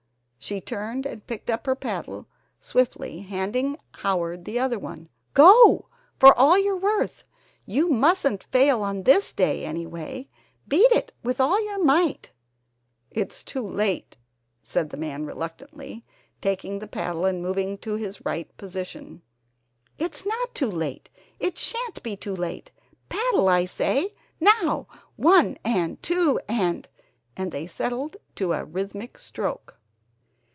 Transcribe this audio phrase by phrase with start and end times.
[0.43, 2.27] she turned and picked up her paddle
[2.59, 5.07] swiftly, handing Howard the other one.
[5.35, 5.87] "Go!
[6.19, 7.25] For all your worth!
[7.67, 10.29] You mustn't fail on this day anyway!
[10.67, 12.31] Beat it with all your might!"
[13.11, 14.17] "It's too late!"
[14.63, 16.03] said the man reluctantly,
[16.41, 19.21] taking the paddle and moving to his right position.
[19.99, 21.07] "It's not too late.
[21.39, 22.71] It shan't be too late!
[23.09, 24.87] Paddle, I say, now,
[25.17, 26.87] ONE and TWO and!"
[27.37, 29.77] And they settled to a rhythmic stroke.